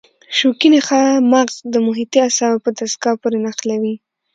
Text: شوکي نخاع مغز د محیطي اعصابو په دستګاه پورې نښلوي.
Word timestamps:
شوکي 0.37 0.69
نخاع 0.75 1.07
مغز 1.31 1.55
د 1.73 1.75
محیطي 1.87 2.17
اعصابو 2.23 2.63
په 2.65 2.69
دستګاه 2.77 3.19
پورې 3.21 3.37
نښلوي. 3.45 3.95